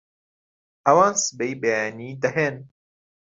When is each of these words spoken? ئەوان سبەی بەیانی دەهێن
ئەوان 0.85 1.13
سبەی 1.25 1.53
بەیانی 1.61 2.11
دەهێن 2.23 2.55